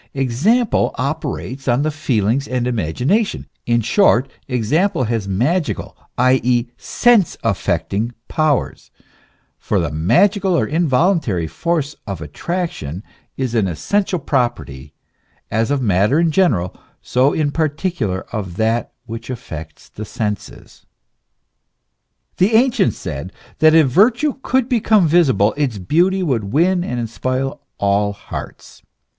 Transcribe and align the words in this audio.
Example 0.15 0.95
operates 0.95 1.67
on 1.67 1.83
the 1.83 1.91
feelings 1.91 2.47
and 2.47 2.65
imagination. 2.65 3.45
In 3.67 3.81
short, 3.81 4.31
example 4.47 5.03
has 5.03 5.27
magical, 5.27 5.95
i. 6.17 6.39
e., 6.41 6.69
sense 6.75 7.37
affecting 7.43 8.11
powers; 8.27 8.89
for 9.59 9.79
the 9.79 9.91
ma 9.91 10.23
gical 10.25 10.53
or 10.55 10.65
involuntary 10.65 11.45
force 11.45 11.95
of 12.07 12.19
attraction, 12.19 13.03
is 13.37 13.53
an 13.53 13.67
essential 13.67 14.17
property 14.17 14.95
as 15.51 15.69
of 15.69 15.83
matter 15.83 16.19
in 16.19 16.31
general, 16.31 16.75
so 17.03 17.31
in 17.31 17.51
particular 17.51 18.21
of 18.33 18.55
that 18.57 18.93
which 19.05 19.29
affects 19.29 19.87
the 19.87 20.03
senses. 20.03 20.83
The 22.37 22.55
ancients 22.55 22.97
said, 22.97 23.31
that 23.59 23.75
if 23.75 23.85
virtue 23.87 24.39
could 24.41 24.67
become 24.67 25.07
visible, 25.07 25.53
its 25.57 25.77
beauty 25.77 26.23
would 26.23 26.45
win 26.51 26.83
and 26.83 26.99
inspire 26.99 27.51
all 27.77 28.13
hearts. 28.13 28.81